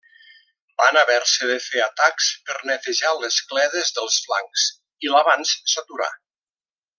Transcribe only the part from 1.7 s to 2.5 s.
atacs